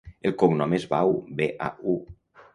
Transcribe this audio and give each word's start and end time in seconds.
El 0.29 0.33
cognom 0.43 0.73
és 0.77 0.87
Bau: 0.95 1.13
be, 1.43 1.51
a, 1.69 1.71
u. 1.95 1.97